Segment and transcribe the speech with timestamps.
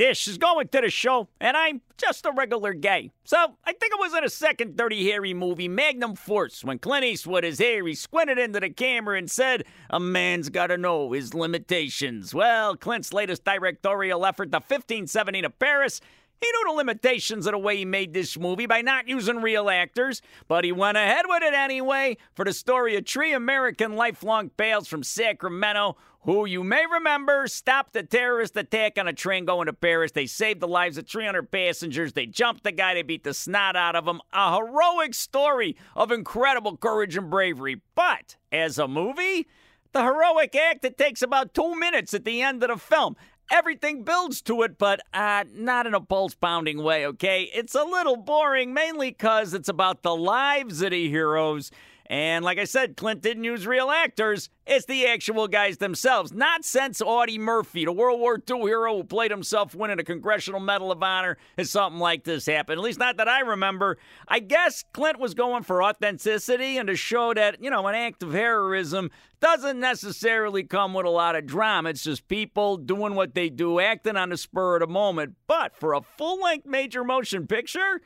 [0.00, 3.10] Dish is going to the show, and I'm just a regular gay.
[3.24, 7.04] So I think it was in a second Dirty Harry movie, Magnum Force, when Clint
[7.04, 11.34] Eastwood, his hair, he squinted into the camera and said, A man's gotta know his
[11.34, 12.32] limitations.
[12.32, 16.00] Well, Clint's latest directorial effort, The 1517 of Paris,
[16.40, 19.68] he knew the limitations of the way he made this movie by not using real
[19.68, 24.50] actors, but he went ahead with it anyway for the story of three American lifelong
[24.56, 29.66] pals from Sacramento who you may remember stopped a terrorist attack on a train going
[29.66, 30.12] to Paris.
[30.12, 32.12] They saved the lives of 300 passengers.
[32.12, 34.20] They jumped the guy, they beat the snot out of him.
[34.32, 37.80] A heroic story of incredible courage and bravery.
[37.94, 39.46] But as a movie,
[39.92, 43.16] the heroic act, it takes about two minutes at the end of the film.
[43.50, 47.50] Everything builds to it, but uh, not in a pulse pounding way, okay?
[47.52, 51.72] It's a little boring, mainly because it's about the lives of the heroes.
[52.10, 54.50] And like I said, Clint didn't use real actors.
[54.66, 56.32] It's the actual guys themselves.
[56.32, 60.58] Not since Audie Murphy, the World War II hero who played himself winning a Congressional
[60.58, 62.80] Medal of Honor, has something like this happened.
[62.80, 63.96] At least not that I remember.
[64.26, 68.24] I guess Clint was going for authenticity and to show that, you know, an act
[68.24, 71.90] of heroism doesn't necessarily come with a lot of drama.
[71.90, 75.36] It's just people doing what they do, acting on the spur of the moment.
[75.46, 78.00] But for a full length major motion picture,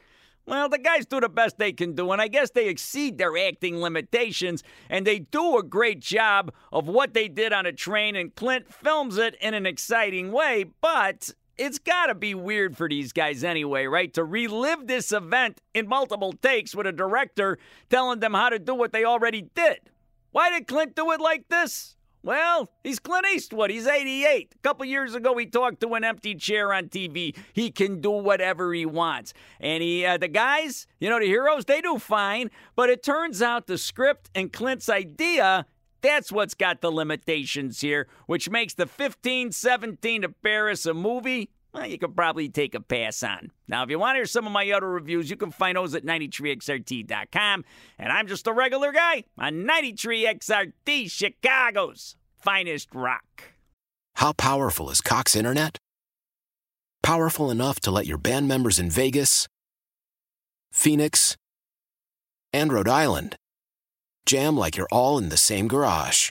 [0.47, 3.37] well, the guys do the best they can do, and I guess they exceed their
[3.37, 8.17] acting limitations, and they do a great job of what they did on a train,
[8.17, 12.89] and Clint films it in an exciting way, but it's got to be weird for
[12.89, 14.13] these guys anyway, right?
[14.15, 17.59] To relive this event in multiple takes with a director
[17.91, 19.79] telling them how to do what they already did.
[20.33, 21.97] Why did Clint do it like this?
[22.25, 23.71] Well, he's Clint Eastwood.
[23.71, 24.55] He's 88.
[24.55, 27.37] A couple years ago, he talked to an empty chair on TV.
[27.53, 29.35] He can do whatever he wants.
[29.61, 32.51] And he, uh, the guys, you know, the heroes, they do fine.
[32.77, 35.67] But it turns out the script and Clint's idea,
[36.01, 41.87] that's what's got the limitations here, which makes the 1517 to Paris a movie well,
[41.87, 43.51] you could probably take a pass on.
[43.67, 45.95] Now, if you want to hear some of my other reviews, you can find those
[45.95, 47.65] at 93xrt.com.
[47.99, 53.45] And I'm just a regular guy on 93xrt, Chicago's finest rock.
[54.17, 55.79] How powerful is Cox Internet?
[57.03, 59.49] Powerful enough to let your band members in Vegas,
[60.73, 61.37] Phoenix,
[62.53, 63.37] and Rhode Island
[64.25, 66.31] jam like you're all in the same garage.